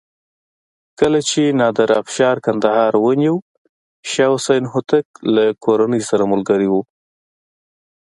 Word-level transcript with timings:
کله 0.99 1.19
چې 1.29 1.41
نادر 1.59 1.89
افشار 2.01 2.35
کندهار 2.45 2.93
ونیو 3.03 3.35
شاه 4.11 4.31
حسین 4.35 4.63
هوتک 4.73 5.05
له 5.35 5.45
کورنۍ 5.63 6.01
سره 6.09 6.23
ملګری 6.31 6.67
و. 6.69 6.73